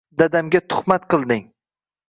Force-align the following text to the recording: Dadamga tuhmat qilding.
Dadamga 0.21 0.61
tuhmat 0.73 1.07
qilding. 1.15 1.47